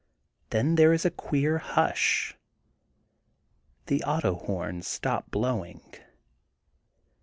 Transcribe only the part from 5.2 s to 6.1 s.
blowing.